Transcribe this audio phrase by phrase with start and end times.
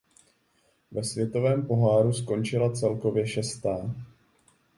[0.91, 3.95] Ve světovém poháru skončila celkově šestá.